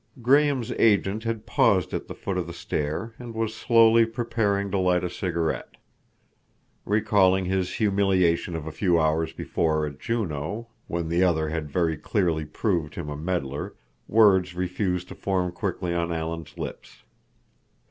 Graham's 0.19 0.71
agent 0.79 1.25
had 1.25 1.45
paused 1.45 1.93
at 1.93 2.07
the 2.07 2.15
foot 2.15 2.35
of 2.35 2.47
the 2.47 2.53
stair 2.55 3.13
and 3.19 3.35
was 3.35 3.53
slowly 3.53 4.03
preparing 4.07 4.71
to 4.71 4.79
light 4.79 5.03
a 5.03 5.11
cigarette. 5.11 5.77
Recalling 6.85 7.45
his 7.45 7.75
humiliation 7.75 8.55
of 8.55 8.65
a 8.65 8.71
few 8.71 8.99
hours 8.99 9.31
before 9.31 9.85
at 9.85 9.99
Juneau, 9.99 10.69
when 10.87 11.07
the 11.07 11.21
other 11.23 11.49
had 11.49 11.69
very 11.69 11.97
clearly 11.97 12.45
proved 12.45 12.95
him 12.95 13.09
a 13.09 13.15
meddler, 13.15 13.75
words 14.07 14.55
refused 14.55 15.07
to 15.09 15.13
form 15.13 15.51
quickly 15.51 15.93
on 15.93 16.11
Alan's 16.11 16.57
lips. 16.57 17.03